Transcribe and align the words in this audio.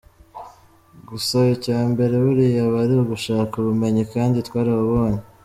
Gusa 1.07 1.37
icya 1.55 1.79
mbere 1.91 2.13
buriya 2.23 2.61
aba 2.67 2.77
ari 2.83 2.93
ugushaka 3.01 3.53
ubumenyi 3.57 4.03
kandi 4.13 4.37
twarabubonye. 4.47 5.21